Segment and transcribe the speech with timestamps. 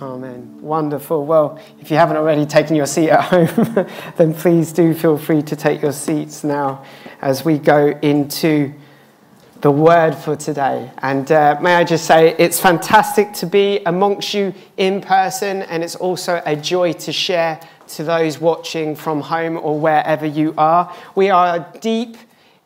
[0.00, 0.60] Amen.
[0.60, 1.24] Wonderful.
[1.24, 3.86] Well, if you haven't already taken your seat at home,
[4.16, 6.84] then please do feel free to take your seats now
[7.22, 8.72] as we go into
[9.60, 10.90] the word for today.
[10.98, 15.82] And uh, may I just say, it's fantastic to be amongst you in person, and
[15.84, 20.94] it's also a joy to share to those watching from home or wherever you are.
[21.14, 22.16] We are deep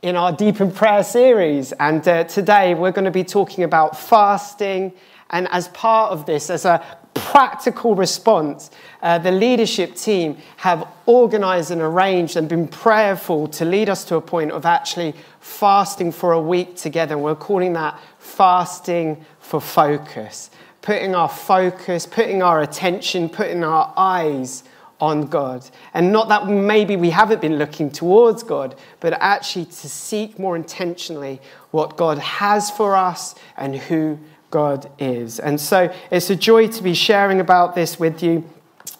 [0.00, 3.98] in our Deep in Prayer series, and uh, today we're going to be talking about
[3.98, 4.92] fasting.
[5.30, 6.84] And as part of this, as a
[7.18, 8.70] practical response,
[9.02, 14.16] uh, the leadership team have organized and arranged and been prayerful to lead us to
[14.16, 17.16] a point of actually fasting for a week together.
[17.18, 20.50] We're calling that fasting for focus,
[20.82, 24.64] putting our focus, putting our attention, putting our eyes
[25.00, 25.68] on God.
[25.94, 30.56] And not that maybe we haven't been looking towards God, but actually to seek more
[30.56, 31.40] intentionally
[31.70, 34.18] what God has for us and who
[34.50, 35.38] God is.
[35.38, 38.48] And so it's a joy to be sharing about this with you.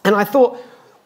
[0.05, 0.59] And I thought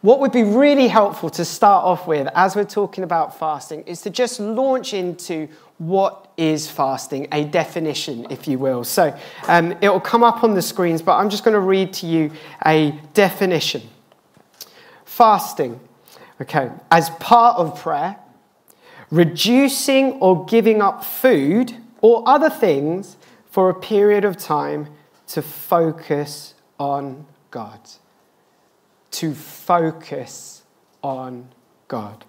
[0.03, 4.03] what would be really helpful to start off with as we're talking about fasting is
[4.03, 8.84] to just launch into what is fasting, a definition, if you will.
[8.84, 11.93] So um, it will come up on the screens, but I'm just going to read
[11.95, 12.33] to you
[12.67, 13.83] a definition.
[15.05, 15.79] Fasting,
[16.41, 18.17] okay, as part of prayer,
[19.11, 23.17] reducing or giving up food or other things
[23.53, 24.89] for a period of time
[25.28, 27.78] to focus on God.
[29.12, 30.62] To focus
[31.03, 31.48] on
[31.86, 32.25] God.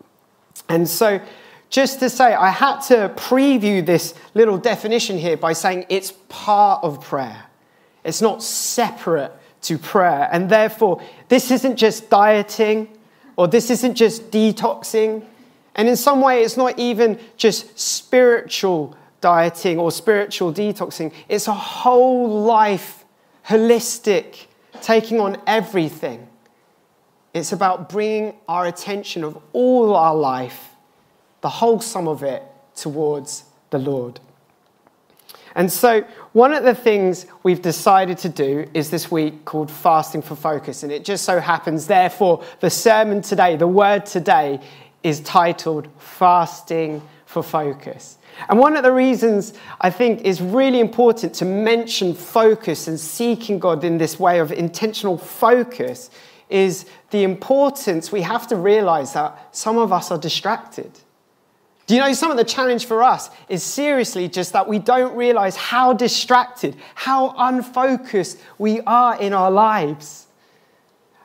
[0.68, 1.22] And so,
[1.70, 6.84] just to say, I had to preview this little definition here by saying it's part
[6.84, 7.46] of prayer.
[8.04, 10.28] It's not separate to prayer.
[10.30, 12.90] And therefore, this isn't just dieting
[13.38, 15.26] or this isn't just detoxing.
[15.76, 21.14] And in some way, it's not even just spiritual dieting or spiritual detoxing.
[21.30, 23.06] It's a whole life,
[23.48, 24.48] holistic,
[24.82, 26.28] taking on everything.
[27.34, 30.72] It's about bringing our attention of all our life,
[31.40, 32.44] the whole sum of it,
[32.76, 34.20] towards the Lord.
[35.56, 36.02] And so,
[36.34, 40.84] one of the things we've decided to do is this week called Fasting for Focus.
[40.84, 44.60] And it just so happens, therefore, the sermon today, the word today,
[45.02, 47.02] is titled Fasting
[47.34, 48.18] for Focus.
[48.48, 53.60] And one of the reasons I think is really important to mention focus and seeking
[53.60, 56.10] God in this way of intentional focus
[56.50, 60.92] is the importance we have to realize that some of us are distracted.
[61.88, 65.16] Do you know some of the challenge for us is seriously just that we don't
[65.16, 70.28] realize how distracted, how unfocused we are in our lives.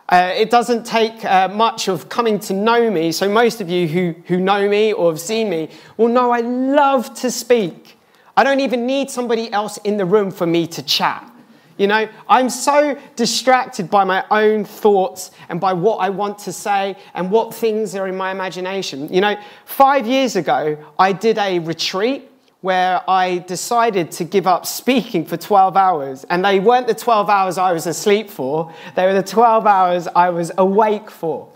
[0.09, 3.13] Uh, it doesn't take uh, much of coming to know me.
[3.13, 6.41] So, most of you who, who know me or have seen me will know I
[6.41, 7.99] love to speak.
[8.35, 11.31] I don't even need somebody else in the room for me to chat.
[11.77, 16.53] You know, I'm so distracted by my own thoughts and by what I want to
[16.53, 19.13] say and what things are in my imagination.
[19.13, 22.31] You know, five years ago, I did a retreat
[22.61, 26.25] where I decided to give up speaking for 12 hours.
[26.29, 30.09] And they weren't the 12 hours I was asleep for, they were the 12 hours
[30.09, 31.49] I was awake for.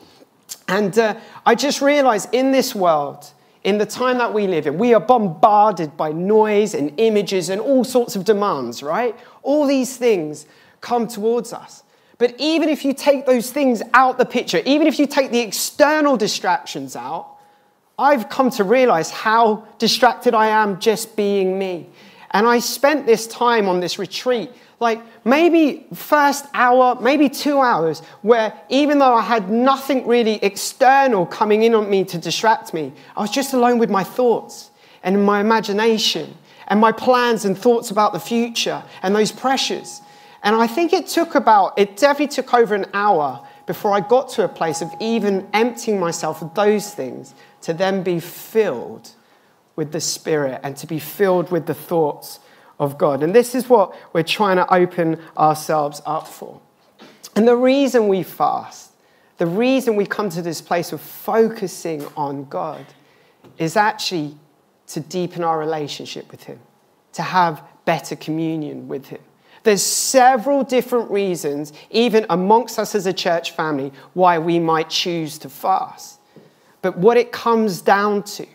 [0.69, 3.33] And uh, I just realized in this world,
[3.65, 7.61] in the time that we live in, we are bombarded by noise and images and
[7.61, 9.17] all sorts of demands, right?
[9.43, 10.47] All these things
[10.81, 11.83] come towards us.
[12.19, 15.41] But even if you take those things out the picture, even if you take the
[15.41, 17.32] external distractions out,
[18.03, 21.89] I've come to realize how distracted I am just being me.
[22.33, 28.01] And I spent this time on this retreat, like maybe first hour, maybe two hours,
[28.23, 32.93] where even though I had nothing really external coming in on me to distract me,
[33.17, 34.73] I was just alone with my thoughts
[35.05, 36.37] and my imagination
[36.67, 40.03] and my plans and thoughts about the future and those pressures.
[40.43, 44.29] And I think it took about, it definitely took over an hour before I got
[44.31, 49.11] to a place of even emptying myself of those things to then be filled
[49.77, 52.41] with the Spirit and to be filled with the thoughts
[52.79, 53.23] of God.
[53.23, 56.61] And this is what we're trying to open ourselves up for.
[57.35, 58.93] And the reason we fast,
[59.39, 62.85] the reason we come to this place of focusing on God,
[63.59, 64.37] is actually
[64.89, 66.61] to deepen our relationship with Him,
[67.15, 69.21] to have better communion with Him.
[69.63, 75.39] There's several different reasons, even amongst us as a church family, why we might choose
[75.39, 76.19] to fast.
[76.83, 78.47] But what it comes down to,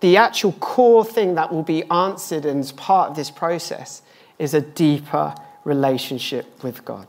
[0.00, 4.02] the actual core thing that will be answered as part of this process,
[4.38, 7.08] is a deeper relationship with God.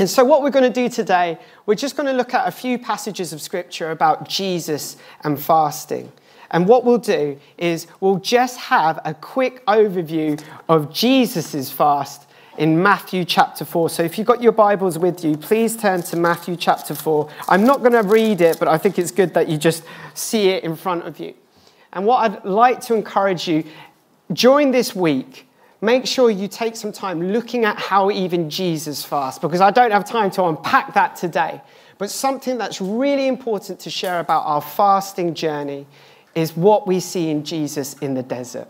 [0.00, 2.52] And so, what we're going to do today, we're just going to look at a
[2.52, 6.12] few passages of scripture about Jesus and fasting.
[6.50, 12.27] And what we'll do is we'll just have a quick overview of Jesus' fast
[12.58, 13.88] in Matthew chapter 4.
[13.88, 17.30] So if you've got your Bibles with you, please turn to Matthew chapter 4.
[17.48, 19.84] I'm not going to read it, but I think it's good that you just
[20.14, 21.34] see it in front of you.
[21.92, 23.64] And what I'd like to encourage you
[24.32, 25.48] during this week,
[25.80, 29.92] make sure you take some time looking at how even Jesus fasts, because I don't
[29.92, 31.60] have time to unpack that today.
[31.96, 35.86] But something that's really important to share about our fasting journey
[36.34, 38.68] is what we see in Jesus in the desert.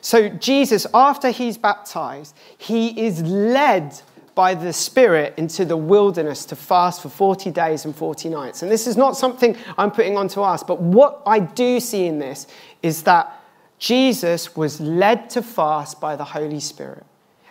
[0.00, 4.00] So, Jesus, after he's baptized, he is led
[4.34, 8.62] by the Spirit into the wilderness to fast for 40 days and 40 nights.
[8.62, 12.18] And this is not something I'm putting onto us, but what I do see in
[12.18, 12.46] this
[12.82, 13.38] is that
[13.78, 17.04] Jesus was led to fast by the Holy Spirit.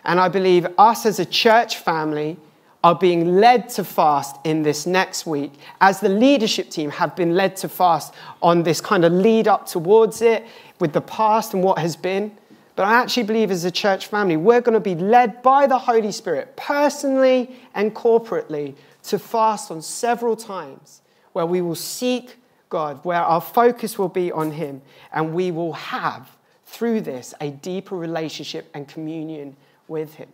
[0.04, 2.38] And I believe us as a church family
[2.82, 7.34] are being led to fast in this next week, as the leadership team have been
[7.34, 10.46] led to fast on this kind of lead up towards it
[10.78, 12.32] with the past and what has been.
[12.80, 15.76] But I actually believe as a church family, we're going to be led by the
[15.76, 21.02] Holy Spirit, personally and corporately, to fast on several times
[21.34, 22.36] where we will seek
[22.70, 24.80] God, where our focus will be on Him,
[25.12, 29.56] and we will have, through this, a deeper relationship and communion
[29.86, 30.30] with Him.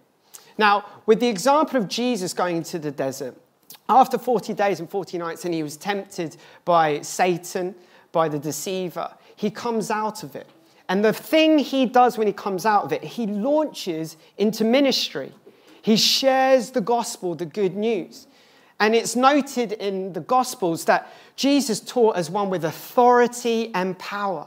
[0.57, 3.35] Now, with the example of Jesus going into the desert,
[3.89, 7.75] after 40 days and 40 nights, and he was tempted by Satan,
[8.13, 10.49] by the deceiver, he comes out of it.
[10.89, 15.33] And the thing he does when he comes out of it, he launches into ministry.
[15.83, 18.27] He shares the gospel, the good news.
[18.79, 24.47] And it's noted in the Gospels that Jesus taught as one with authority and power.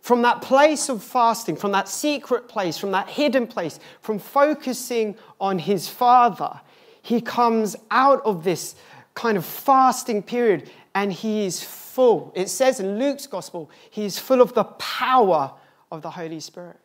[0.00, 5.16] From that place of fasting, from that secret place, from that hidden place, from focusing
[5.40, 6.60] on his Father,
[7.02, 8.76] he comes out of this
[9.14, 12.32] kind of fasting period and he is full.
[12.36, 15.52] It says in Luke's Gospel, he is full of the power
[15.90, 16.78] of the Holy Spirit.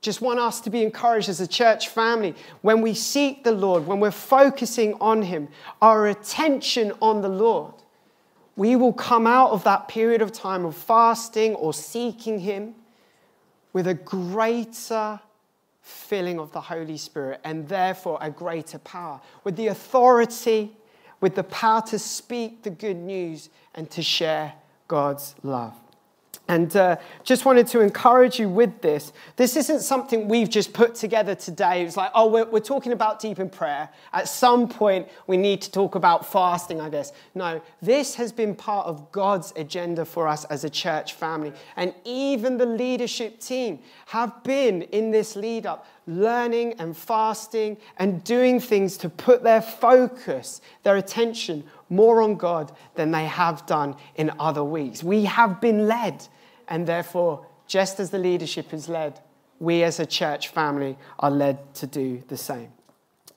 [0.00, 3.86] Just want us to be encouraged as a church family when we seek the Lord,
[3.86, 5.48] when we're focusing on Him,
[5.80, 7.74] our attention on the Lord.
[8.56, 12.74] We will come out of that period of time of fasting or seeking Him
[13.72, 15.20] with a greater
[15.80, 20.76] filling of the Holy Spirit and therefore a greater power, with the authority,
[21.20, 24.54] with the power to speak the good news and to share
[24.88, 25.74] God's love.
[26.48, 29.12] And uh, just wanted to encourage you with this.
[29.36, 31.84] This isn't something we've just put together today.
[31.84, 33.88] It's like, oh, we're, we're talking about deep in prayer.
[34.12, 37.12] At some point, we need to talk about fasting, I guess.
[37.36, 41.52] No, this has been part of God's agenda for us as a church family.
[41.76, 48.22] And even the leadership team have been in this lead up, learning and fasting and
[48.24, 53.96] doing things to put their focus, their attention more on God than they have done
[54.16, 55.02] in other weeks.
[55.02, 56.26] We have been led
[56.68, 59.20] and therefore, just as the leadership is led,
[59.58, 62.72] we as a church family are led to do the same.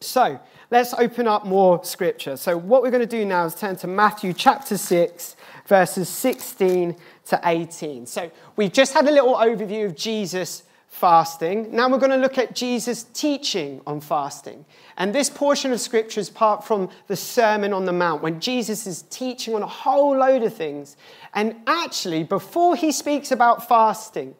[0.02, 0.40] So
[0.72, 2.38] let's open up more scripture.
[2.38, 5.36] So, what we're going to do now is turn to Matthew chapter 6,
[5.68, 6.96] verses 16
[7.26, 8.06] to 18.
[8.06, 10.64] So, we've just had a little overview of Jesus
[10.96, 11.76] fasting.
[11.76, 14.64] Now we're going to look at Jesus' teaching on fasting.
[14.96, 18.88] And this portion of scripture is part from the Sermon on the Mount when Jesus
[18.88, 20.96] is teaching on a whole load of things.
[21.34, 24.36] And actually, before he speaks about fasting,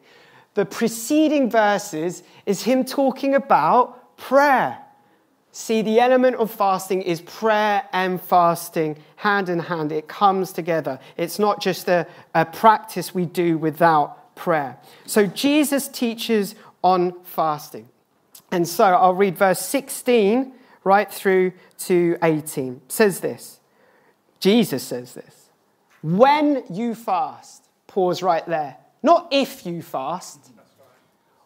[0.54, 4.78] the preceding verses is him talking about prayer.
[5.52, 9.92] See, the element of fasting is prayer and fasting hand in hand.
[9.92, 10.98] It comes together.
[11.18, 14.78] It's not just a, a practice we do without prayer.
[15.06, 17.88] So Jesus teaches on fasting.
[18.52, 20.52] And so I'll read verse 16
[20.84, 22.74] right through to 18.
[22.84, 23.58] It says this
[24.38, 25.48] Jesus says this.
[26.02, 28.76] When you fast, pause right there.
[29.02, 30.52] Not if you fast,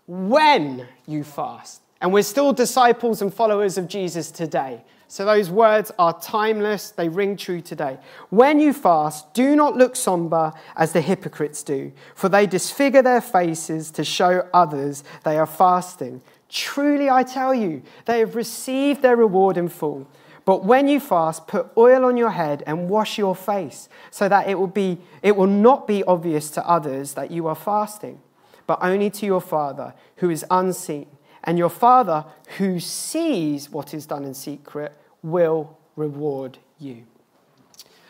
[0.07, 1.81] when you fast.
[2.01, 4.83] And we're still disciples and followers of Jesus today.
[5.11, 7.99] So those words are timeless, they ring true today.
[8.29, 13.21] When you fast, do not look somber as the hypocrites do, for they disfigure their
[13.21, 16.23] faces to show others they are fasting.
[16.49, 20.07] Truly, I tell you, they have received their reward in full.
[20.45, 24.49] But when you fast, put oil on your head and wash your face, so that
[24.49, 28.21] it will, be, it will not be obvious to others that you are fasting,
[28.65, 31.09] but only to your Father who is unseen.
[31.43, 32.27] And your Father
[32.59, 37.05] who sees what is done in secret will reward you.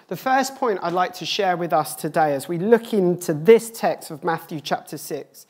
[0.08, 3.70] The first point I'd like to share with us today as we look into this
[3.70, 5.46] text of Matthew chapter 6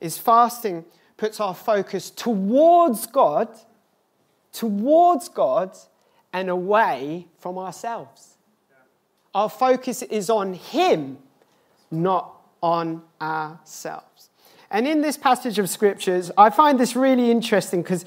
[0.00, 0.84] is fasting
[1.16, 3.48] puts our focus towards God,
[4.52, 5.76] towards God,
[6.32, 8.36] and away from ourselves.
[9.34, 11.18] Our focus is on Him,
[11.90, 14.30] not on ourselves.
[14.70, 18.04] And in this passage of scriptures, I find this really interesting because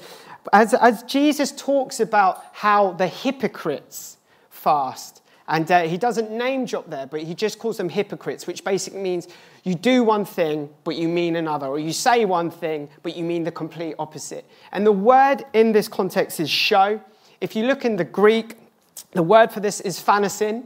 [0.52, 4.18] as, as Jesus talks about how the hypocrites
[4.50, 8.64] fast, and uh, he doesn't name drop there, but he just calls them hypocrites, which
[8.64, 9.28] basically means
[9.62, 13.24] you do one thing, but you mean another, or you say one thing, but you
[13.24, 14.44] mean the complete opposite.
[14.72, 17.00] And the word in this context is show.
[17.40, 18.56] If you look in the Greek,
[19.12, 20.64] the word for this is phanasin.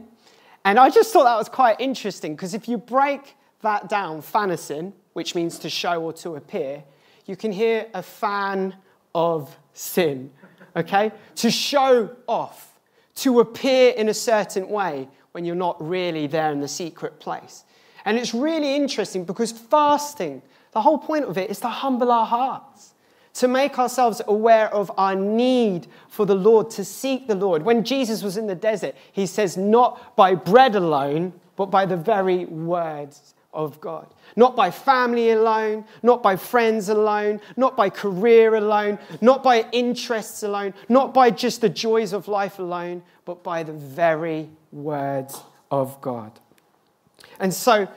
[0.65, 4.93] And I just thought that was quite interesting because if you break that down, phanasin,
[5.13, 6.83] which means to show or to appear,
[7.25, 8.75] you can hear a fan
[9.13, 10.31] of sin,
[10.75, 11.11] okay?
[11.35, 12.73] To show off,
[13.15, 17.63] to appear in a certain way when you're not really there in the secret place.
[18.05, 20.41] And it's really interesting because fasting,
[20.71, 22.93] the whole point of it is to humble our hearts,
[23.35, 27.63] to make ourselves aware of our need for the Lord, to seek the Lord.
[27.63, 31.97] When Jesus was in the desert, he says, Not by bread alone, but by the
[31.97, 34.07] very words of God.
[34.35, 40.43] Not by family alone, not by friends alone, not by career alone, not by interests
[40.43, 45.99] alone, not by just the joys of life alone, but by the very words of
[46.01, 46.31] God.
[47.39, 47.87] And so,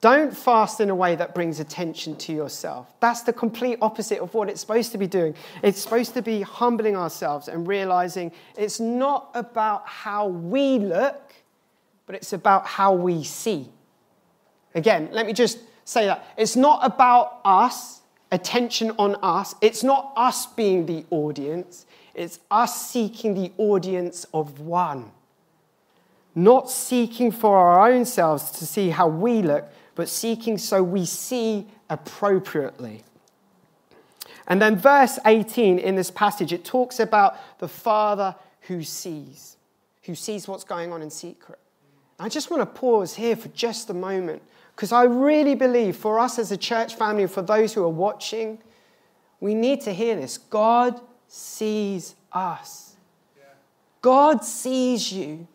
[0.00, 2.92] don't fast in a way that brings attention to yourself.
[3.00, 5.34] That's the complete opposite of what it's supposed to be doing.
[5.62, 11.34] It's supposed to be humbling ourselves and realizing it's not about how we look,
[12.06, 13.70] but it's about how we see.
[14.76, 16.28] Again, let me just say that.
[16.36, 19.54] It's not about us, attention on us.
[19.62, 21.86] It's not us being the audience.
[22.14, 25.12] It's us seeking the audience of one.
[26.34, 29.64] Not seeking for our own selves to see how we look,
[29.94, 33.02] but seeking so we see appropriately.
[34.46, 39.56] And then, verse 18 in this passage, it talks about the Father who sees,
[40.02, 41.58] who sees what's going on in secret.
[42.18, 44.42] I just want to pause here for just a moment
[44.76, 48.58] because I really believe for us as a church family, for those who are watching,
[49.40, 50.36] we need to hear this.
[50.36, 52.96] God sees us.
[54.02, 55.48] God sees you,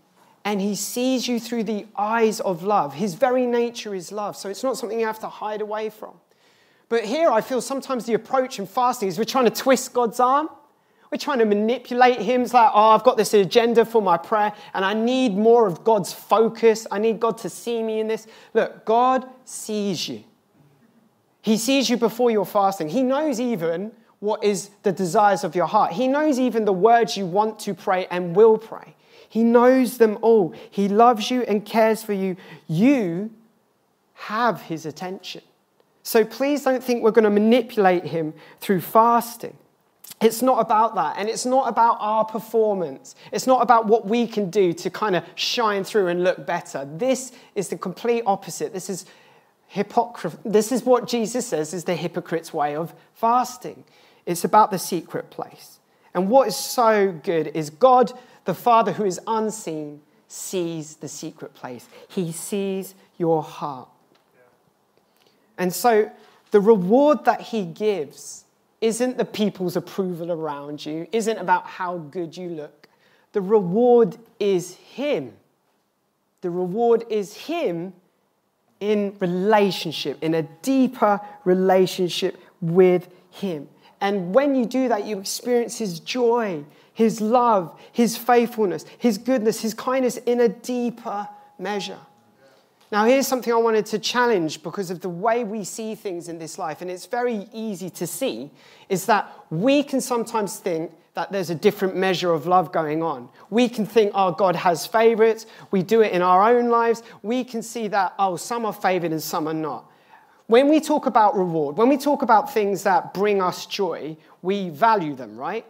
[0.43, 2.95] and He sees you through the eyes of love.
[2.95, 6.15] His very nature is love, so it's not something you have to hide away from.
[6.89, 10.19] But here I feel sometimes the approach in fasting is we're trying to twist God's
[10.19, 10.49] arm.
[11.11, 12.43] We're trying to manipulate him.
[12.43, 15.83] It's like, oh, I've got this agenda for my prayer, and I need more of
[15.83, 16.87] God's focus.
[16.89, 18.27] I need God to see me in this.
[18.53, 20.23] Look, God sees you.
[21.41, 22.87] He sees you before you're fasting.
[22.87, 25.91] He knows even what is the desires of your heart.
[25.91, 28.95] He knows even the words you want to pray and will pray.
[29.27, 30.53] He knows them all.
[30.69, 32.37] He loves you and cares for you.
[32.67, 33.31] You
[34.13, 35.41] have his attention.
[36.03, 39.57] So please don't think we're going to manipulate him through fasting.
[40.21, 41.15] It's not about that.
[41.17, 43.15] And it's not about our performance.
[43.31, 46.85] It's not about what we can do to kind of shine through and look better.
[46.85, 48.71] This is the complete opposite.
[48.71, 49.05] This is
[49.67, 50.37] hypocrisy.
[50.45, 53.83] This is what Jesus says is the hypocrite's way of fasting.
[54.27, 55.79] It's about the secret place.
[56.13, 58.11] And what is so good is God,
[58.45, 61.87] the Father who is unseen, sees the secret place.
[62.07, 63.89] He sees your heart.
[65.57, 66.11] And so
[66.51, 68.45] the reward that He gives
[68.81, 72.89] isn't the people's approval around you, isn't about how good you look.
[73.31, 75.33] The reward is Him.
[76.41, 77.93] The reward is Him
[78.79, 83.69] in relationship, in a deeper relationship with Him.
[84.01, 89.61] And when you do that, you experience His joy, His love, His faithfulness, His goodness,
[89.61, 91.99] His kindness in a deeper measure.
[92.91, 96.37] Now, here's something I wanted to challenge because of the way we see things in
[96.37, 98.51] this life, and it's very easy to see,
[98.89, 103.29] is that we can sometimes think that there's a different measure of love going on.
[103.49, 105.45] We can think, oh, God has favorites.
[105.71, 107.01] We do it in our own lives.
[107.21, 109.89] We can see that, oh, some are favored and some are not.
[110.47, 114.69] When we talk about reward, when we talk about things that bring us joy, we
[114.69, 115.65] value them, right?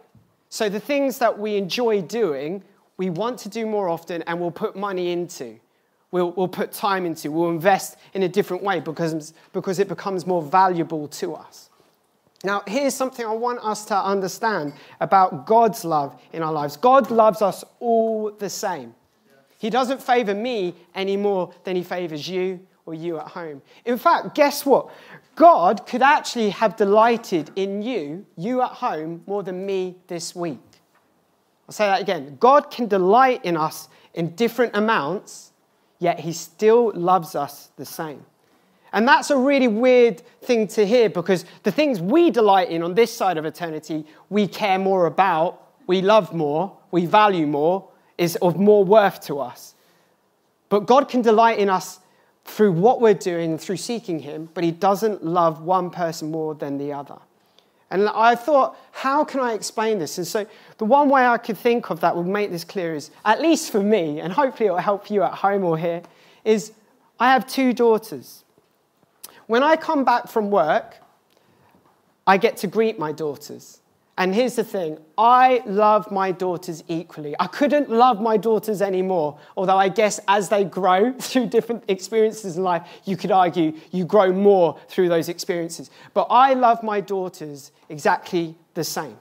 [0.48, 2.64] So the things that we enjoy doing,
[2.96, 5.60] we want to do more often and we'll put money into
[6.12, 10.24] we'll, we'll put time into, we'll invest in a different way because, because it becomes
[10.24, 11.70] more valuable to us.
[12.44, 17.10] Now, here's something I want us to understand about God's love in our lives God
[17.10, 18.94] loves us all the same.
[19.58, 23.62] He doesn't favor me any more than he favors you or you at home.
[23.84, 24.90] In fact, guess what?
[25.36, 30.58] God could actually have delighted in you, you at home, more than me this week.
[31.68, 32.36] I'll say that again.
[32.40, 35.51] God can delight in us in different amounts
[36.02, 38.24] yet he still loves us the same.
[38.92, 42.94] And that's a really weird thing to hear because the things we delight in on
[42.94, 48.36] this side of eternity, we care more about, we love more, we value more, is
[48.42, 49.74] of more worth to us.
[50.68, 52.00] But God can delight in us
[52.44, 56.78] through what we're doing, through seeking Him, but He doesn't love one person more than
[56.78, 57.18] the other.
[57.92, 60.16] And I thought, how can I explain this?
[60.16, 60.46] And so
[60.78, 63.70] the one way I could think of that would make this clear is, at least
[63.70, 66.02] for me, and hopefully it will help you at home or here,
[66.42, 66.72] is
[67.20, 68.44] I have two daughters.
[69.46, 70.96] When I come back from work,
[72.26, 73.81] I get to greet my daughters.
[74.18, 77.34] And here's the thing I love my daughters equally.
[77.40, 82.56] I couldn't love my daughters anymore, although I guess as they grow through different experiences
[82.56, 85.90] in life, you could argue you grow more through those experiences.
[86.12, 89.16] But I love my daughters exactly the same.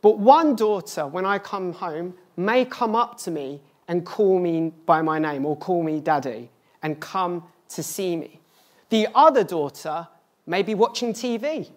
[0.00, 4.72] But one daughter, when I come home, may come up to me and call me
[4.84, 6.50] by my name or call me daddy
[6.82, 8.40] and come to see me.
[8.88, 10.08] The other daughter
[10.44, 11.70] may be watching TV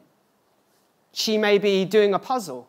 [1.17, 2.67] she may be doing a puzzle.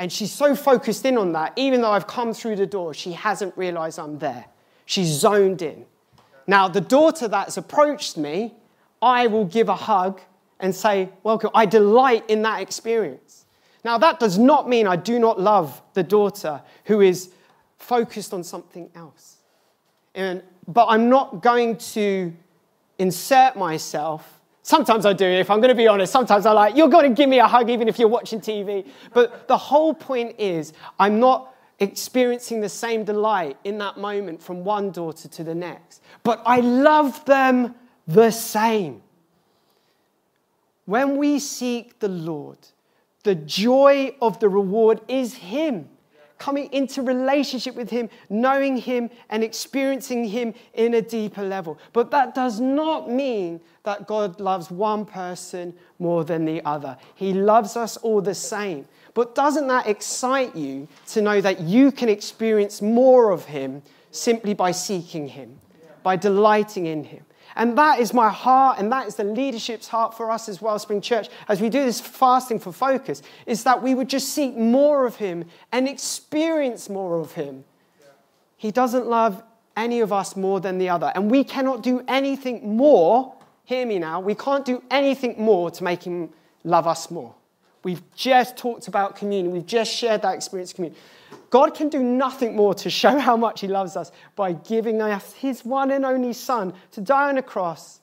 [0.00, 3.12] And she's so focused in on that, even though I've come through the door, she
[3.12, 4.46] hasn't realized I'm there.
[4.86, 5.86] She's zoned in.
[6.48, 8.54] Now, the daughter that's approached me,
[9.00, 10.20] I will give a hug
[10.58, 11.50] and say, Welcome.
[11.54, 13.46] I delight in that experience.
[13.84, 17.30] Now, that does not mean I do not love the daughter who is
[17.78, 19.36] focused on something else.
[20.12, 22.32] And, but I'm not going to
[22.98, 24.35] insert myself
[24.66, 26.12] Sometimes I do, if I'm going to be honest.
[26.12, 28.84] Sometimes I like, you're going to give me a hug even if you're watching TV.
[29.14, 34.64] But the whole point is, I'm not experiencing the same delight in that moment from
[34.64, 36.02] one daughter to the next.
[36.24, 37.76] But I love them
[38.08, 39.02] the same.
[40.84, 42.58] When we seek the Lord,
[43.22, 45.90] the joy of the reward is Him
[46.38, 51.78] coming into relationship with Him, knowing Him, and experiencing Him in a deeper level.
[51.92, 56.96] But that does not mean that God loves one person more than the other.
[57.14, 58.86] He loves us all the same.
[59.14, 64.52] But doesn't that excite you to know that you can experience more of Him simply
[64.52, 65.58] by seeking Him,
[66.02, 67.24] by delighting in Him?
[67.56, 71.00] And that is my heart, and that is the leadership's heart for us as Wellspring
[71.00, 75.06] Church as we do this fasting for focus, is that we would just seek more
[75.06, 77.64] of Him and experience more of Him.
[78.58, 79.42] He doesn't love
[79.74, 83.34] any of us more than the other, and we cannot do anything more.
[83.64, 86.28] Hear me now, we can't do anything more to make Him
[86.62, 87.34] love us more.
[87.84, 91.00] We've just talked about communion, we've just shared that experience of communion.
[91.50, 95.32] God can do nothing more to show how much He loves us by giving us
[95.34, 98.00] His one and only Son to die on a cross.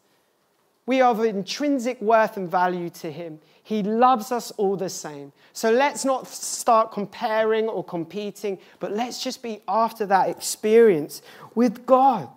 [0.86, 3.39] We are of intrinsic worth and value to Him.
[3.63, 5.32] He loves us all the same.
[5.53, 11.21] So let's not start comparing or competing, but let's just be after that experience
[11.56, 12.27] with God.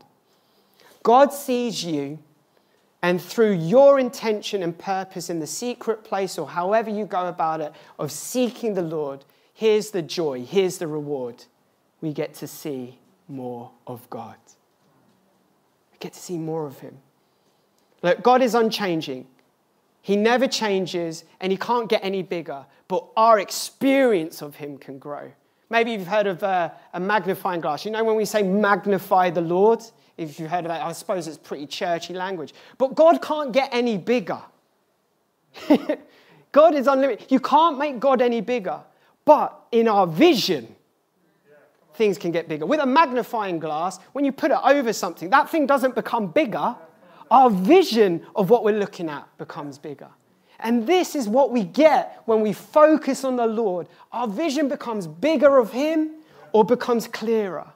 [1.03, 2.21] God sees you,
[3.03, 7.61] and through your intention and purpose in the secret place or however you go about
[7.61, 9.25] it of seeking the Lord,
[9.57, 11.45] Here's the joy, here's the reward.
[12.03, 14.37] We get to see more of God.
[15.91, 16.99] We get to see more of Him.
[18.03, 19.27] Look, God is unchanging.
[20.03, 24.99] He never changes and He can't get any bigger, but our experience of Him can
[24.99, 25.33] grow.
[25.71, 27.87] Maybe you've heard of uh, a magnifying glass.
[27.87, 29.83] You know, when we say magnify the Lord,
[30.19, 32.53] if you've heard of that, I suppose it's pretty churchy language.
[32.77, 34.43] But God can't get any bigger.
[36.53, 37.33] God is unlimited.
[37.33, 38.83] You can't make God any bigger.
[39.27, 40.75] But in our vision,
[41.95, 42.65] things can get bigger.
[42.65, 46.77] With a magnifying glass, when you put it over something, that thing doesn't become bigger.
[47.31, 50.09] Our vision of what we're looking at becomes bigger.
[50.61, 53.89] And this is what we get when we focus on the Lord.
[54.13, 56.13] Our vision becomes bigger of Him
[56.53, 57.67] or becomes clearer.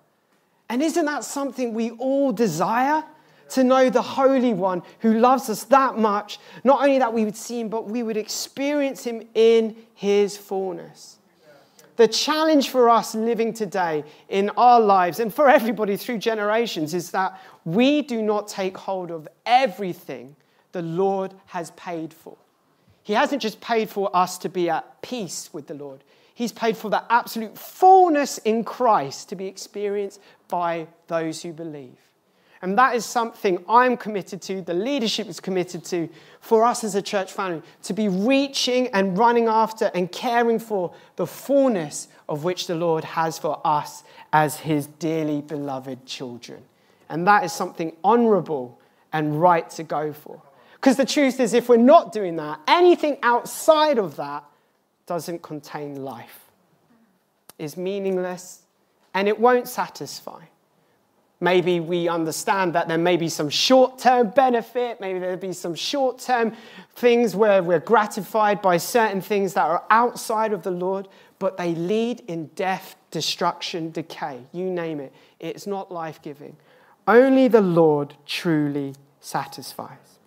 [0.68, 3.04] And isn't that something we all desire?
[3.50, 7.34] To know the Holy One who loves us that much, not only that we would
[7.34, 11.18] see Him, but we would experience Him in His fullness.
[12.00, 17.10] The challenge for us living today in our lives and for everybody through generations is
[17.10, 20.34] that we do not take hold of everything
[20.72, 22.38] the Lord has paid for.
[23.02, 26.74] He hasn't just paid for us to be at peace with the Lord, He's paid
[26.78, 31.98] for the absolute fullness in Christ to be experienced by those who believe.
[32.62, 36.94] And that is something I'm committed to, the leadership is committed to, for us as
[36.94, 42.44] a church family, to be reaching and running after and caring for the fullness of
[42.44, 46.62] which the Lord has for us as his dearly beloved children.
[47.08, 48.78] And that is something honorable
[49.12, 50.40] and right to go for.
[50.74, 54.44] Because the truth is, if we're not doing that, anything outside of that
[55.06, 56.44] doesn't contain life,
[57.58, 58.62] is meaningless,
[59.12, 60.40] and it won't satisfy.
[61.42, 65.74] Maybe we understand that there may be some short term benefit, maybe there'll be some
[65.74, 66.52] short term
[66.94, 71.74] things where we're gratified by certain things that are outside of the Lord, but they
[71.74, 74.40] lead in death, destruction, decay.
[74.52, 75.14] You name it.
[75.38, 76.56] It's not life giving.
[77.08, 80.18] Only the Lord truly satisfies.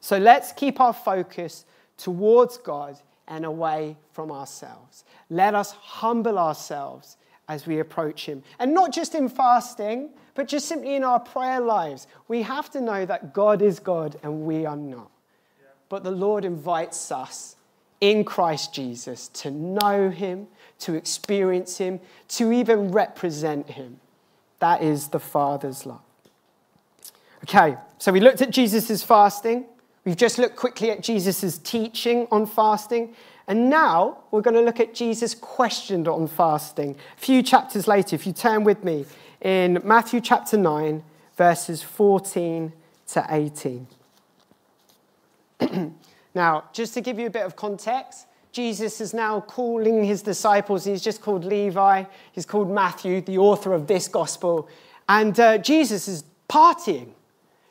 [0.00, 1.64] So let's keep our focus
[1.96, 5.04] towards God and away from ourselves.
[5.30, 8.42] Let us humble ourselves as we approach Him.
[8.58, 12.06] And not just in fasting, but just simply in our prayer lives.
[12.28, 15.10] We have to know that God is God and we are not.
[15.88, 17.56] But the Lord invites us
[18.00, 20.46] in Christ Jesus to know Him,
[20.80, 23.98] to experience Him, to even represent Him.
[24.60, 26.00] That is the Father's love.
[27.44, 29.64] Okay, so we looked at Jesus' fasting.
[30.04, 33.14] We've just looked quickly at Jesus' teaching on fasting.
[33.48, 36.96] And now we're going to look at Jesus' question on fasting.
[37.16, 39.06] A few chapters later, if you turn with me
[39.40, 41.02] in Matthew chapter 9,
[41.34, 42.72] verses 14
[43.08, 43.86] to 18.
[46.34, 50.84] now, just to give you a bit of context, Jesus is now calling his disciples.
[50.84, 54.68] He's just called Levi, he's called Matthew, the author of this gospel.
[55.08, 57.12] And uh, Jesus is partying.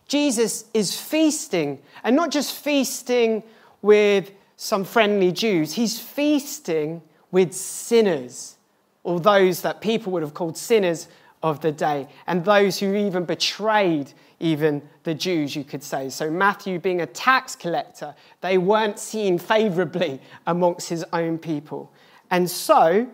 [0.07, 3.43] Jesus is feasting, and not just feasting
[3.81, 8.57] with some friendly Jews, he's feasting with sinners,
[9.03, 11.07] or those that people would have called sinners
[11.43, 16.09] of the day, and those who even betrayed even the Jews, you could say.
[16.09, 21.91] So, Matthew, being a tax collector, they weren't seen favorably amongst his own people.
[22.29, 23.07] And so,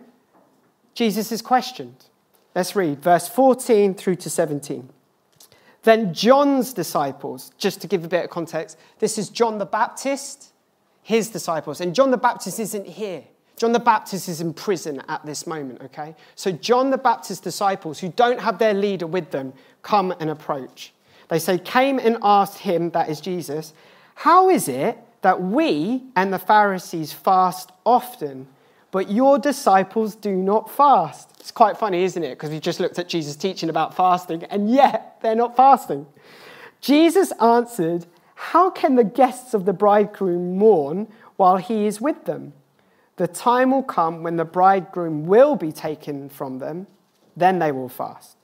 [0.94, 2.06] Jesus is questioned.
[2.54, 4.88] Let's read verse 14 through to 17.
[5.82, 10.53] Then John's disciples, just to give a bit of context, this is John the Baptist,
[11.04, 11.80] his disciples.
[11.80, 13.22] And John the Baptist isn't here.
[13.56, 16.16] John the Baptist is in prison at this moment, okay?
[16.34, 20.92] So John the Baptist's disciples, who don't have their leader with them, come and approach.
[21.28, 23.72] They say, came and asked him, that is Jesus,
[24.16, 28.48] how is it that we and the Pharisees fast often,
[28.90, 31.30] but your disciples do not fast?
[31.38, 32.30] It's quite funny, isn't it?
[32.30, 36.06] Because we just looked at Jesus teaching about fasting, and yet they're not fasting.
[36.80, 42.52] Jesus answered, How can the guests of the bridegroom mourn while he is with them?
[43.16, 46.86] The time will come when the bridegroom will be taken from them,
[47.36, 48.36] then they will fast.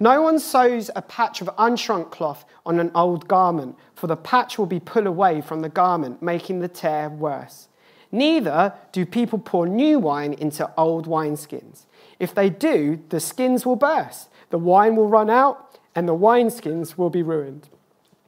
[0.00, 4.58] No one sews a patch of unshrunk cloth on an old garment, for the patch
[4.58, 7.68] will be pulled away from the garment, making the tear worse.
[8.12, 11.86] Neither do people pour new wine into old wineskins.
[12.18, 16.96] If they do, the skins will burst, the wine will run out, and the wineskins
[16.96, 17.68] will be ruined.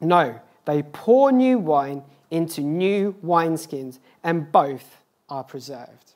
[0.01, 6.13] No, they pour new wine into new wineskins, and both are preserved.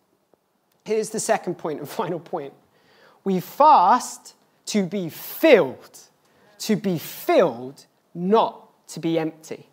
[0.84, 2.52] Here's the second point and final point
[3.24, 4.34] we fast
[4.66, 5.98] to be filled,
[6.58, 9.68] to be filled, not to be empty.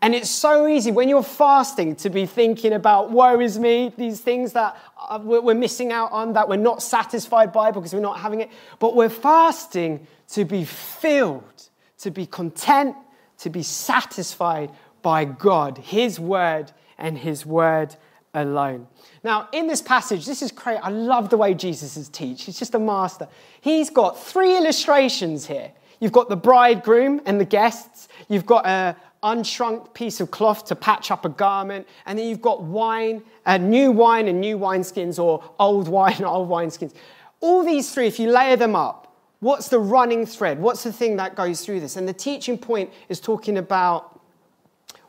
[0.00, 4.20] And it's so easy when you're fasting to be thinking about, woe is me, these
[4.20, 8.18] things that uh, we're missing out on, that we're not satisfied by because we're not
[8.18, 8.50] having it.
[8.78, 11.68] But we're fasting to be filled,
[11.98, 12.96] to be content,
[13.42, 14.70] to be satisfied
[15.02, 17.96] by God, His word, and His word
[18.34, 18.86] alone.
[19.22, 20.78] Now, in this passage, this is great.
[20.78, 22.44] I love the way Jesus is teach.
[22.44, 23.28] He's just a master.
[23.60, 25.72] He's got three illustrations here.
[26.00, 28.08] You've got the bridegroom and the guests.
[28.28, 32.42] You've got a, unshrunk piece of cloth to patch up a garment, and then you've
[32.42, 36.92] got wine, uh, new wine and new wineskins, or old wine and old wineskins.
[37.40, 39.01] All these three, if you layer them up,
[39.42, 40.60] what's the running thread?
[40.60, 41.96] What's the thing that goes through this?
[41.96, 44.20] And the teaching point is talking about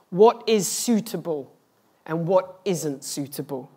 [0.09, 1.55] what is suitable
[2.07, 3.69] and what isn't suitable.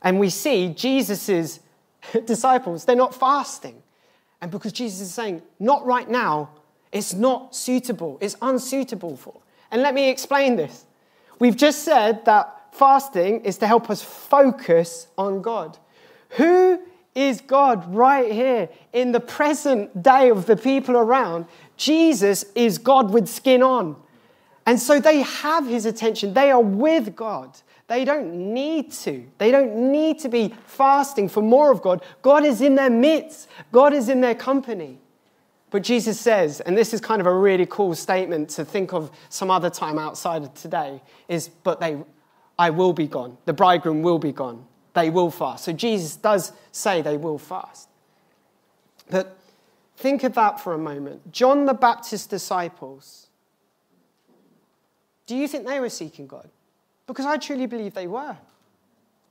[0.00, 1.60] And we see Jesus'
[2.24, 3.82] disciples, they're not fasting.
[4.40, 6.50] And because Jesus is saying, not right now,
[6.90, 9.42] it's not suitable, it's unsuitable for.
[9.70, 10.86] And let me explain this.
[11.38, 15.76] We've just said that fasting is to help us focus on God.
[16.30, 16.80] Who
[17.16, 21.46] is God right here in the present day of the people around?
[21.76, 23.96] Jesus is God with skin on.
[24.66, 26.34] And so they have his attention.
[26.34, 27.56] They are with God.
[27.88, 29.24] They don't need to.
[29.38, 32.04] They don't need to be fasting for more of God.
[32.20, 34.98] God is in their midst, God is in their company.
[35.70, 39.10] But Jesus says, and this is kind of a really cool statement to think of
[39.28, 41.96] some other time outside of today, is, but they,
[42.58, 43.36] I will be gone.
[43.46, 44.64] The bridegroom will be gone.
[44.96, 45.66] They will fast.
[45.66, 47.90] So Jesus does say they will fast.
[49.10, 49.36] But
[49.98, 51.30] think of that for a moment.
[51.30, 53.26] John the Baptist's disciples,
[55.26, 56.48] do you think they were seeking God?
[57.06, 58.38] Because I truly believe they were.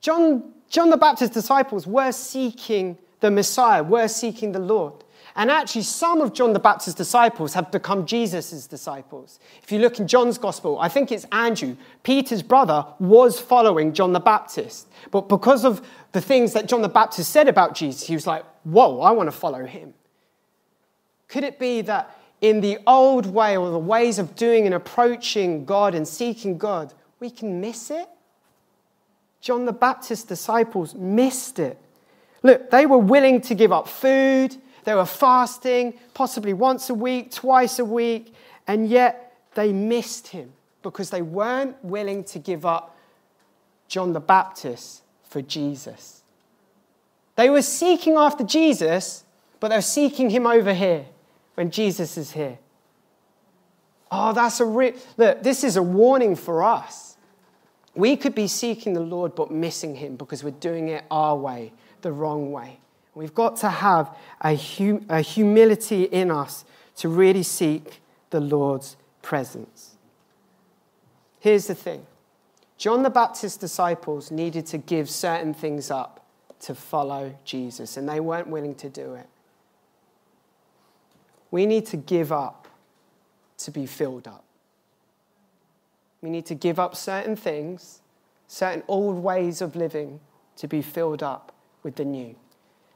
[0.01, 5.04] John, John the Baptist's disciples were seeking the Messiah, were seeking the Lord.
[5.38, 9.39] And actually, some of John the Baptist's disciples have become Jesus' disciples.
[9.62, 14.13] If you look in John's gospel, I think it's Andrew, Peter's brother, was following John
[14.13, 14.88] the Baptist.
[15.12, 18.45] But because of the things that John the Baptist said about Jesus, he was like,
[18.63, 19.93] whoa, I want to follow him.
[21.28, 25.65] Could it be that in the old way or the ways of doing and approaching
[25.65, 28.08] God and seeking God, we can miss it?
[29.41, 31.78] John the Baptist's disciples missed it.
[32.41, 37.32] Look, they were willing to give up food, they were fasting, possibly once a week,
[37.32, 38.34] twice a week,
[38.67, 42.95] and yet they missed him because they weren't willing to give up
[43.88, 46.21] John the Baptist for Jesus.
[47.36, 49.26] They were seeking after Jesus,
[49.60, 51.06] but they're seeking him over here
[51.56, 52.60] when Jesus is here.
[54.12, 54.65] Oh, that's a.
[54.65, 57.17] Look, this is a warning for us.
[57.95, 61.74] We could be seeking the Lord but missing him because we're doing it our way,
[62.02, 62.80] the wrong way.
[63.15, 66.65] We've got to have a, hum- a humility in us
[66.97, 69.95] to really seek the Lord's presence.
[71.39, 72.06] Here's the thing
[72.78, 76.25] John the Baptist's disciples needed to give certain things up
[76.62, 79.28] to follow Jesus, and they weren't willing to do it.
[81.51, 82.67] We need to give up
[83.60, 84.43] to be filled up.
[86.21, 88.01] We need to give up certain things,
[88.47, 90.19] certain old ways of living
[90.58, 92.36] to be filled up with the new.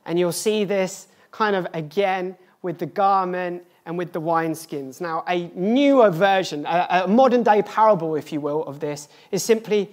[0.09, 4.99] And you'll see this kind of again with the garment and with the wineskins.
[4.99, 9.43] Now, a newer version, a, a modern day parable, if you will, of this is
[9.43, 9.87] simply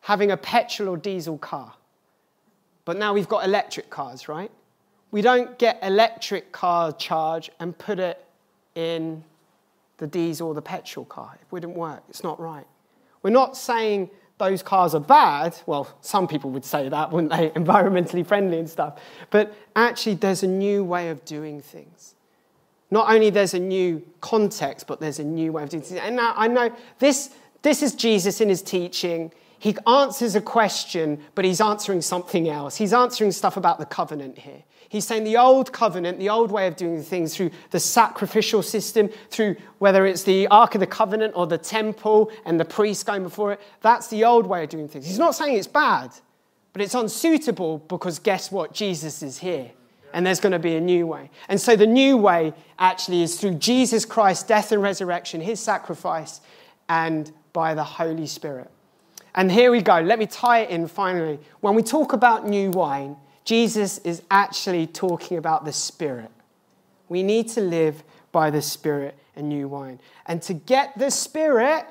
[0.00, 1.74] having a petrol or diesel car.
[2.84, 4.50] But now we've got electric cars, right?
[5.12, 8.22] We don't get electric car charge and put it
[8.74, 9.22] in
[9.98, 11.38] the diesel or the petrol car.
[11.40, 12.02] It wouldn't work.
[12.08, 12.66] It's not right.
[13.22, 14.10] We're not saying
[14.42, 15.56] those cars are bad.
[15.66, 17.50] Well, some people would say that, wouldn't they?
[17.60, 19.00] Environmentally friendly and stuff.
[19.30, 22.14] But actually, there's a new way of doing things.
[22.90, 26.00] Not only there's a new context, but there's a new way of doing things.
[26.00, 27.30] And I know this,
[27.62, 29.32] this is Jesus in his teaching.
[29.62, 32.74] He answers a question, but he's answering something else.
[32.74, 34.64] He's answering stuff about the covenant here.
[34.88, 39.08] He's saying the old covenant, the old way of doing things through the sacrificial system,
[39.30, 43.22] through whether it's the Ark of the Covenant or the temple and the priest going
[43.22, 45.06] before it, that's the old way of doing things.
[45.06, 46.10] He's not saying it's bad,
[46.72, 48.74] but it's unsuitable because guess what?
[48.74, 49.70] Jesus is here.
[50.12, 51.30] And there's going to be a new way.
[51.48, 56.40] And so the new way actually is through Jesus Christ's death and resurrection, his sacrifice,
[56.88, 58.71] and by the Holy Spirit.
[59.34, 60.00] And here we go.
[60.00, 61.38] Let me tie it in finally.
[61.60, 66.30] When we talk about new wine, Jesus is actually talking about the Spirit.
[67.08, 70.00] We need to live by the Spirit and new wine.
[70.26, 71.86] And to get the Spirit,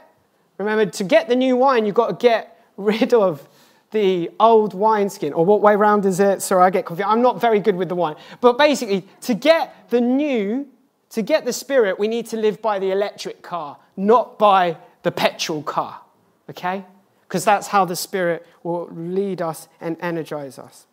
[0.57, 3.47] remember, to get the new wine, you've got to get rid of
[3.91, 5.33] the old wineskin.
[5.33, 6.41] Or what way round is it?
[6.41, 7.09] Sorry, I get confused.
[7.09, 8.15] I'm not very good with the wine.
[8.39, 10.67] But basically, to get the new,
[11.09, 15.11] to get the Spirit, we need to live by the electric car, not by the
[15.11, 15.99] petrol car.
[16.49, 16.85] Okay?
[17.31, 20.85] Because that's how the Spirit will lead us and energize us.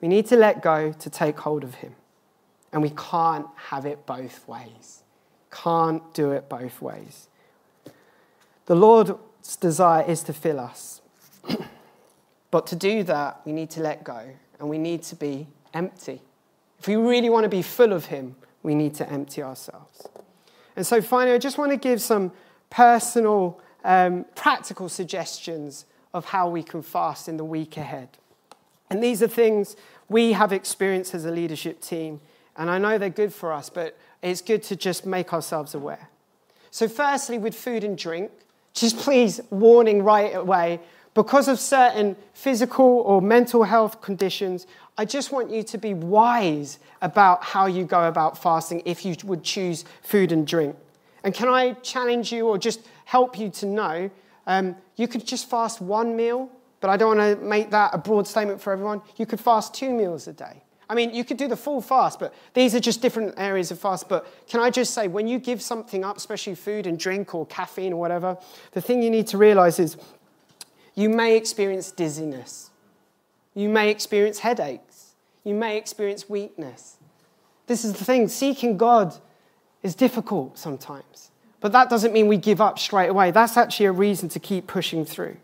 [0.00, 1.94] We need to let go to take hold of Him.
[2.72, 5.04] And we can't have it both ways.
[5.52, 7.28] Can't do it both ways.
[8.66, 11.00] The Lord's desire is to fill us.
[12.50, 14.24] but to do that, we need to let go
[14.58, 16.20] and we need to be empty.
[16.80, 18.34] If we really want to be full of Him,
[18.64, 20.08] we need to empty ourselves.
[20.74, 22.32] And so, finally, I just want to give some
[22.68, 28.08] personal um, practical suggestions of how we can fast in the week ahead.
[28.90, 29.76] And these are things
[30.08, 32.20] we have experienced as a leadership team,
[32.56, 36.08] and I know they're good for us, but it's good to just make ourselves aware.
[36.70, 38.30] So, firstly, with food and drink,
[38.74, 40.80] just please, warning right away,
[41.14, 46.78] because of certain physical or mental health conditions, I just want you to be wise
[47.02, 50.76] about how you go about fasting if you would choose food and drink.
[51.24, 54.10] And can I challenge you or just help you to know
[54.46, 57.98] um, you could just fast one meal, but I don't want to make that a
[57.98, 59.00] broad statement for everyone.
[59.16, 60.62] You could fast two meals a day.
[60.90, 63.78] I mean, you could do the full fast, but these are just different areas of
[63.78, 64.10] fast.
[64.10, 67.46] But can I just say, when you give something up, especially food and drink or
[67.46, 68.36] caffeine or whatever,
[68.72, 69.96] the thing you need to realize is
[70.94, 72.70] you may experience dizziness,
[73.54, 76.98] you may experience headaches, you may experience weakness.
[77.68, 79.14] This is the thing seeking God
[79.82, 81.27] is difficult sometimes.
[81.60, 83.30] But that doesn't mean we give up straight away.
[83.30, 85.36] That's actually a reason to keep pushing through.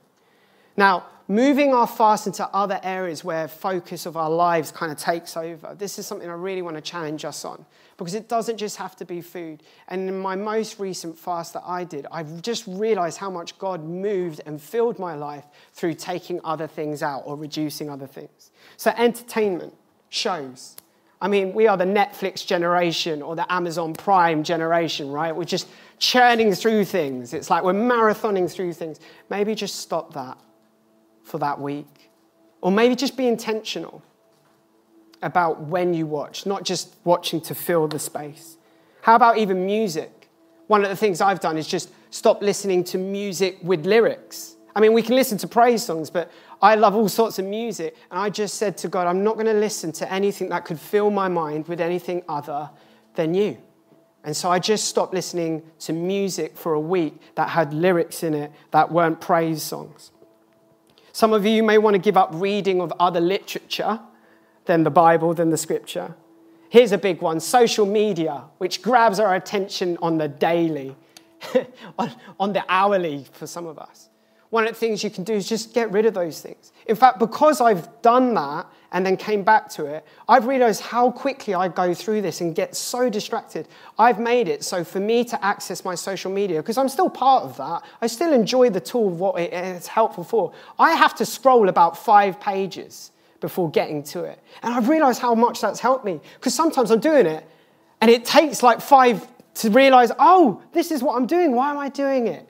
[0.77, 5.37] Now, moving our fast into other areas where focus of our lives kind of takes
[5.37, 7.64] over, this is something I really want to challenge us on
[7.96, 9.62] because it doesn't just have to be food.
[9.88, 13.85] And in my most recent fast that I did, I've just realized how much God
[13.85, 18.50] moved and filled my life through taking other things out or reducing other things.
[18.77, 19.74] So, entertainment,
[20.11, 20.77] shows,
[21.20, 25.35] I mean, we are the Netflix generation or the Amazon Prime generation, right?
[25.35, 25.68] We're just
[26.05, 27.33] churning through things.
[27.33, 29.01] It's like we're marathoning through things.
[29.31, 30.38] Maybe just stop that
[31.23, 32.11] for that week.
[32.61, 34.03] Or maybe just be intentional
[35.23, 38.59] about when you watch, not just watching to fill the space.
[39.01, 40.29] How about even music?
[40.67, 44.57] One of the things I've done is just stop listening to music with lyrics.
[44.77, 47.97] I mean, we can listen to praise songs, but I love all sorts of music.
[48.11, 50.81] And I just said to God, I'm not going to listen to anything that could
[50.81, 52.71] fill my mind with anything other
[53.14, 53.57] than you.
[54.25, 58.35] And so I just stopped listening to music for a week that had lyrics in
[58.35, 60.11] it that weren't praise songs.
[61.13, 64.01] Some of you may want to give up reading of other literature
[64.65, 66.15] than the Bible, than the scripture.
[66.71, 70.97] Here's a big one social media, which grabs our attention on the daily,
[71.99, 72.11] on,
[72.41, 74.09] on the hourly for some of us
[74.55, 76.71] one of the things you can do is just get rid of those things.
[76.87, 81.11] In fact, because I've done that and then came back to it, I've realized how
[81.11, 83.68] quickly I go through this and get so distracted.
[83.98, 87.42] I've made it so for me to access my social media, because I'm still part
[87.42, 90.52] of that, I still enjoy the tool what it's helpful for.
[90.78, 94.38] I have to scroll about five pages before getting to it.
[94.62, 97.44] And I've realized how much that's helped me, because sometimes I'm doing it
[98.00, 101.52] and it takes like five to realize, oh, this is what I'm doing.
[101.57, 102.48] Why am I doing it?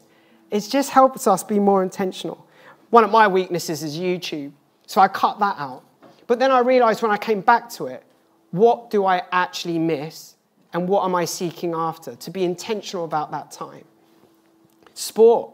[0.50, 2.46] It just helps us be more intentional.
[2.90, 4.52] One of my weaknesses is YouTube,
[4.87, 5.83] so I cut that out.
[6.27, 8.03] But then I realized when I came back to it,
[8.51, 10.37] what do I actually miss
[10.73, 12.17] and what am I seeking after?
[12.17, 13.85] To be intentional about that time.
[14.95, 15.53] Sport.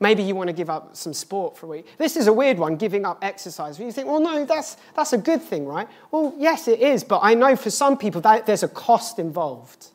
[0.00, 1.86] Maybe you want to give up some sport for a week.
[1.96, 3.78] This is a weird one, giving up exercise.
[3.78, 5.86] You think, well, no, that's, that's a good thing, right?
[6.10, 9.90] Well, yes, it is, but I know for some people that there's a cost involved.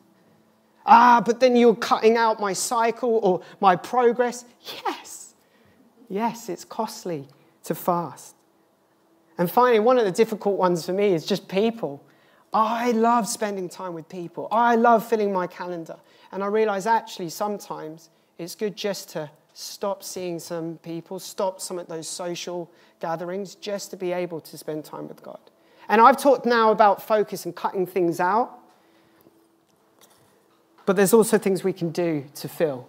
[0.86, 4.46] Ah, but then you're cutting out my cycle or my progress.
[4.86, 5.34] Yes.
[6.08, 7.28] Yes, it's costly
[7.66, 8.37] to fast.
[9.38, 12.04] And finally, one of the difficult ones for me is just people.
[12.54, 14.48] I love spending time with people.
[14.52, 15.98] I love filling my calendar.
[16.32, 21.80] And I realize actually sometimes it's good just to stop seeing some people, stop some
[21.80, 25.40] of those social gatherings, just to be able to spend time with God.
[25.90, 28.58] And I've talked now about focus and cutting things out.
[30.86, 32.88] But there's also things we can do to fill.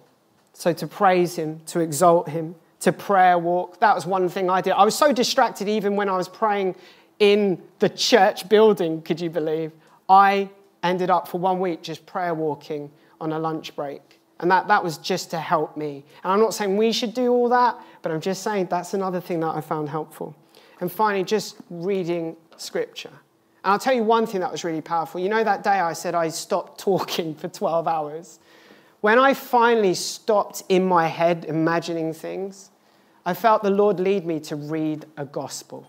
[0.53, 3.79] So to praise Him, to exalt Him, to prayer walk.
[3.79, 4.73] That was one thing I did.
[4.73, 6.75] I was so distracted even when I was praying
[7.19, 9.71] in the church building, could you believe?
[10.07, 10.49] I
[10.83, 12.89] ended up for one week just prayer walking
[13.19, 14.19] on a lunch break.
[14.39, 16.05] And that, that was just to help me.
[16.23, 19.19] And I'm not saying we should do all that, but I'm just saying that's another
[19.19, 20.33] thing that I found helpful.
[20.79, 23.09] And finally, just reading scripture.
[23.09, 25.19] And I'll tell you one thing that was really powerful.
[25.19, 28.39] You know, that day I said I stopped talking for 12 hours?
[29.01, 32.69] When I finally stopped in my head imagining things,
[33.25, 35.87] I felt the Lord lead me to read a gospel.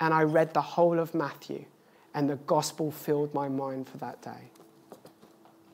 [0.00, 1.64] And I read the whole of Matthew,
[2.14, 4.50] and the gospel filled my mind for that day.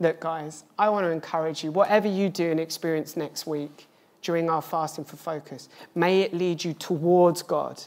[0.00, 3.86] Look, guys, I want to encourage you, whatever you do and experience next week
[4.22, 7.82] during our fasting for focus, may it lead you towards God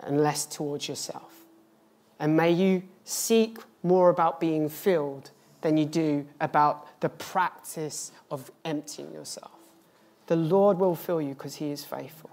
[0.00, 1.32] and less towards yourself.
[2.18, 5.30] And may you seek more about being filled
[5.62, 9.52] than you do about the practice of emptying yourself.
[10.26, 12.30] The Lord will fill you because He is faithful.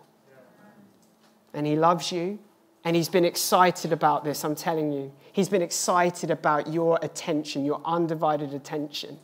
[1.54, 2.40] And He loves you.
[2.84, 5.12] And He's been excited about this, I'm telling you.
[5.32, 9.20] He's been excited about your attention, your undivided attention.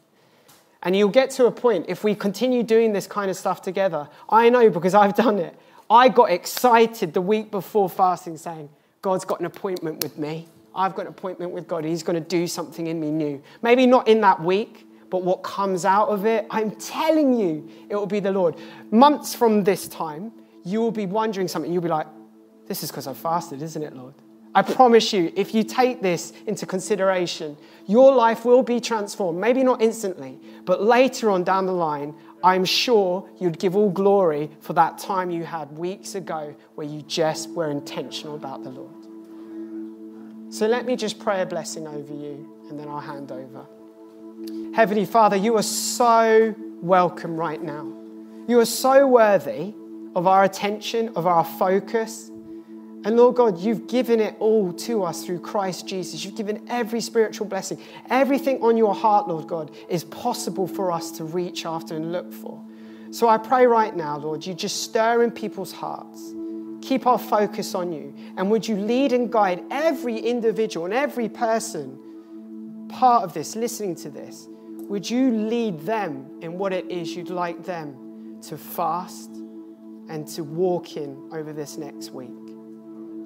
[0.81, 4.09] And you'll get to a point, if we continue doing this kind of stuff together,
[4.29, 5.57] I know because I've done it.
[5.89, 8.69] I got excited the week before fasting saying,
[9.01, 10.47] God's got an appointment with me.
[10.75, 11.85] I've got an appointment with God.
[11.85, 13.41] He's going to do something in me new.
[13.61, 17.95] Maybe not in that week, but what comes out of it, I'm telling you, it
[17.95, 18.55] will be the Lord.
[18.91, 20.31] Months from this time,
[20.63, 21.71] you will be wondering something.
[21.71, 22.07] You'll be like,
[22.67, 24.15] this is because I fasted, isn't it, Lord?
[24.55, 27.57] I promise you, if you take this into consideration,
[27.87, 29.39] your life will be transformed.
[29.39, 34.51] Maybe not instantly, but later on down the line, I'm sure you'd give all glory
[34.61, 39.02] for that time you had weeks ago where you just were intentional about the Lord.
[40.53, 43.65] So let me just pray a blessing over you and then I'll hand over.
[44.75, 47.91] Heavenly Father, you are so welcome right now.
[48.47, 49.73] You are so worthy
[50.15, 52.29] of our attention, of our focus.
[52.29, 56.23] And Lord God, you've given it all to us through Christ Jesus.
[56.23, 57.81] You've given every spiritual blessing.
[58.11, 62.31] Everything on your heart, Lord God, is possible for us to reach after and look
[62.31, 62.63] for.
[63.09, 66.35] So I pray right now, Lord, you just stir in people's hearts
[66.83, 68.13] keep our focus on you.
[68.37, 73.95] And would you lead and guide every individual and every person part of this, listening
[73.95, 74.47] to this?
[74.89, 79.29] Would you lead them in what it is you'd like them to fast
[80.09, 82.29] and to walk in over this next week?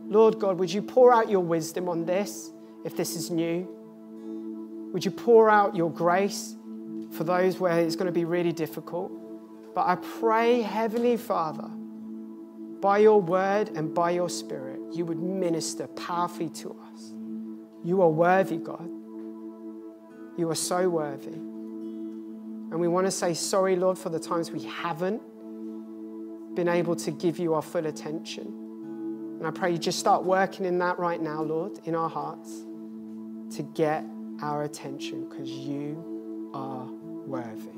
[0.09, 2.51] Lord God, would you pour out your wisdom on this
[2.85, 3.67] if this is new?
[4.93, 6.55] Would you pour out your grace
[7.11, 9.11] for those where it's going to be really difficult?
[9.75, 11.69] But I pray, Heavenly Father,
[12.81, 17.13] by your word and by your spirit, you would minister powerfully to us.
[17.83, 18.89] You are worthy, God.
[20.37, 21.33] You are so worthy.
[21.33, 25.21] And we want to say sorry, Lord, for the times we haven't.
[26.57, 28.47] been able to give you our full attention.
[29.37, 32.65] And I pray you just start working in that right now, Lord, in our hearts
[33.55, 34.03] to get
[34.41, 36.87] our attention because you are
[37.27, 37.76] worthy.